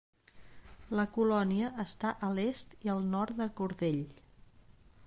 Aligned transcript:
La 0.99 1.05
colònia 1.17 1.69
està 1.85 2.15
a 2.29 2.31
l'est 2.39 2.75
i 2.87 2.93
al 2.95 3.07
nord 3.13 3.39
de 3.45 3.49
Cordell. 3.61 4.03